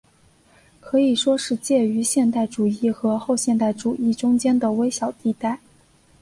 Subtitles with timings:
[0.79, 5.59] 可以说是介于现代主义和后现代主义中间的微小地带。